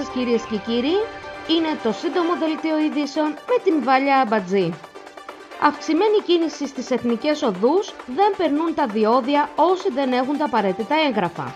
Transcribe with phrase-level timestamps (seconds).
[0.00, 0.96] σας κυρίες και κύριοι,
[1.54, 4.72] είναι το σύντομο δελτίο ειδήσεων με την Βάλια Αμπατζή.
[5.62, 11.54] Αυξημένη κίνηση στις εθνικές οδούς δεν περνούν τα διόδια όσοι δεν έχουν τα απαραίτητα έγγραφα.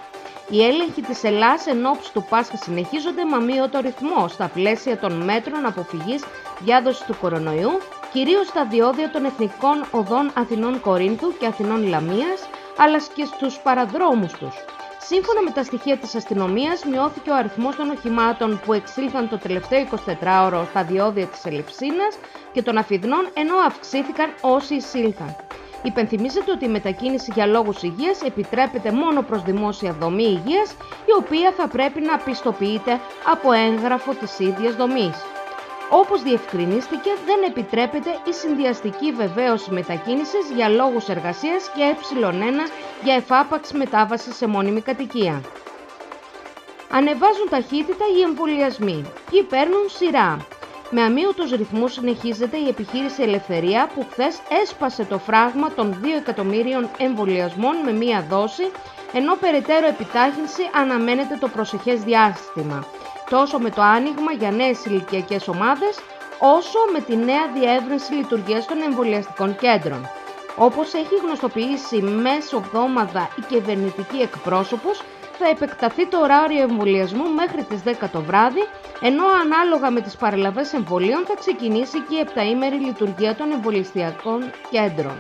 [0.51, 5.13] Οι έλεγχοι της Ελλάς εν ώψη του Πάσχα συνεχίζονται με αμύωτο ρυθμό στα πλαίσια των
[5.13, 6.25] μέτρων αποφυγής
[6.59, 7.73] διάδοσης του κορονοϊού,
[8.13, 14.33] κυρίως στα διόδια των εθνικών οδών Αθηνών Κορίνθου και Αθηνών Λαμίας, αλλά και στους παραδρόμους
[14.33, 14.74] τους.
[15.07, 19.87] Σύμφωνα με τα στοιχεία της αστυνομίας, μειώθηκε ο αριθμός των οχημάτων που εξήλθαν το τελευταίο
[19.91, 22.17] 24ωρο στα διόδια της Ελευσίνας
[22.53, 25.37] και των Αφιδνών, ενώ αυξήθηκαν όσοι εισήλθαν.
[25.83, 30.71] Υπενθυμίζεται ότι η μετακίνηση για λόγους υγείας επιτρέπεται μόνο προς δημόσια δομή υγείας,
[31.05, 33.01] η οποία θα πρέπει να πιστοποιείται
[33.33, 35.25] από έγγραφο της ίδιας δομής.
[36.01, 42.33] Όπως διευκρινίστηκε, δεν επιτρέπεται η συνδυαστική βεβαίωση μετακίνησης για λόγους εργασίας και ε1
[43.05, 45.43] για εφάπαξ μετάβαση σε μόνιμη κατοικία.
[46.91, 49.05] Ανεβάζουν ταχύτητα οι εμβολιασμοί.
[49.31, 50.47] Ποιοι παίρνουν σειρά.
[50.91, 56.89] Με αμύωτους ρυθμούς συνεχίζεται η επιχείρηση Ελευθερία που χθες έσπασε το φράγμα των 2 εκατομμύριων
[56.99, 58.71] εμβολιασμών με μία δόση,
[59.13, 62.87] ενώ περαιτέρω επιτάχυνση αναμένεται το προσεχές διάστημα
[63.31, 65.99] τόσο με το άνοιγμα για νέες ηλικιακές ομάδες,
[66.39, 70.09] όσο με τη νέα διεύρυνση λειτουργίας των εμβολιαστικών κέντρων.
[70.57, 75.03] Όπως έχει γνωστοποιήσει μέσω εβδόμαδα η κυβερνητική εκπρόσωπος,
[75.39, 78.65] θα επεκταθεί το ωράριο εμβολιασμού μέχρι τις 10 το βράδυ,
[79.01, 85.17] ενώ ανάλογα με τις παρελαβές εμβολίων θα ξεκινήσει και η επταήμερη λειτουργία των εμβολιαστικών κέντρων.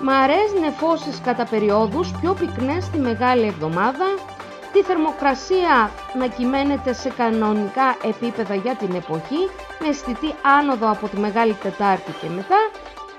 [0.00, 4.06] Μαρές νεφώσεις κατά περιόδους, πιο πυκνές στη Μεγάλη Εβδομάδα,
[4.76, 9.50] τη θερμοκρασία να κυμαίνεται σε κανονικά επίπεδα για την εποχή,
[9.80, 12.60] με αισθητή άνοδο από τη Μεγάλη Τετάρτη και μετά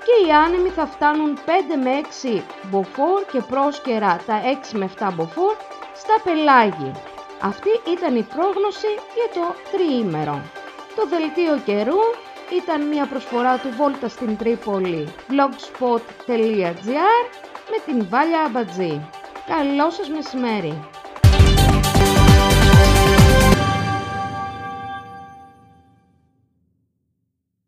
[0.04, 1.50] και οι άνεμοι θα φτάνουν 5
[1.82, 1.90] με
[2.38, 4.40] 6 μποφόρ και πρόσκαιρα τα
[4.72, 5.54] 6 με 7 μποφόρ
[5.94, 6.92] στα πελάγη.
[7.40, 10.42] Αυτή ήταν η πρόγνωση για το τριήμερο.
[10.96, 12.02] Το δελτίο καιρού
[12.60, 17.24] ήταν μια προσφορά του Βόλτα στην Τρίπολη blogspot.gr
[17.70, 19.08] με την Βάλια Αμπατζή.
[19.46, 20.97] Καλό σας μεσημέρι!